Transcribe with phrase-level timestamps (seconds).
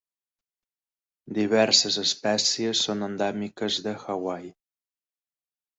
[1.39, 4.53] Diverses espècies són endèmiques de Hawaii.